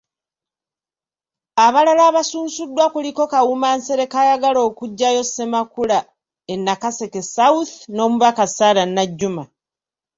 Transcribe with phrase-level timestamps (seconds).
[1.65, 5.99] Abalala abasunsuddwa kuliko; Kawuma Nsereko ayagala okuggyayo Ssemakula
[6.53, 9.43] e Nakaseke South, n'Omubaka Sarah Najjuma.